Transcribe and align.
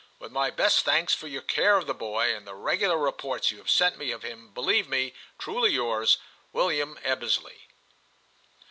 With 0.17 0.31
my 0.31 0.49
best 0.49 0.81
thanks 0.83 1.13
for 1.13 1.27
your 1.27 1.43
care 1.43 1.77
of 1.77 1.85
the 1.85 1.93
boy 1.93 2.33
and 2.33 2.47
the 2.47 2.55
regular 2.55 2.97
reports 2.97 3.51
you 3.51 3.59
have 3.59 3.69
sent 3.69 3.99
me 3.99 4.09
of 4.09 4.23
him, 4.23 4.49
believe 4.51 4.89
me, 4.89 5.13
truly 5.37 5.69
yours, 5.73 6.17
* 6.35 6.51
William 6.53 6.97
Ebbesley.' 7.03 7.67